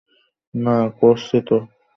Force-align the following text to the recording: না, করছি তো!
না, 0.53 0.75
করছি 0.99 1.37
তো! 1.47 1.57